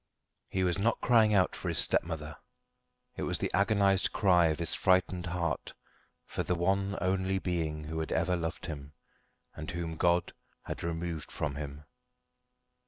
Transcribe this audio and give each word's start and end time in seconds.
He 0.49 0.63
was 0.63 0.79
not 0.79 0.99
crying 0.99 1.31
out 1.35 1.55
for 1.55 1.69
his 1.69 1.77
stepmother. 1.77 2.37
It 3.17 3.21
was 3.21 3.37
the 3.37 3.51
agonised 3.53 4.11
cry 4.11 4.47
of 4.47 4.57
his 4.57 4.73
frightened 4.73 5.27
heart 5.27 5.73
for 6.25 6.41
the 6.41 6.55
one 6.55 6.97
only 6.99 7.37
being 7.37 7.83
who 7.83 7.99
had 7.99 8.11
ever 8.11 8.35
loved 8.35 8.65
him, 8.65 8.93
and 9.53 9.69
whom 9.69 9.97
God 9.97 10.33
had 10.63 10.83
removed 10.83 11.31
from 11.31 11.53
him. 11.53 11.83